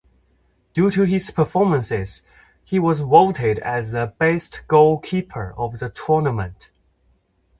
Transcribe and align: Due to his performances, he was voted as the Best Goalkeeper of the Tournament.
Due 0.73 0.89
to 0.89 1.03
his 1.03 1.29
performances, 1.29 2.23
he 2.63 2.79
was 2.79 3.01
voted 3.01 3.59
as 3.59 3.91
the 3.91 4.15
Best 4.17 4.63
Goalkeeper 4.67 5.53
of 5.55 5.77
the 5.77 5.89
Tournament. 5.89 6.71